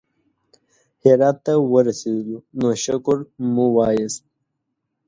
[1.03, 3.17] هرات ته ورسېدلو نو شکر
[3.53, 4.21] مو وایست.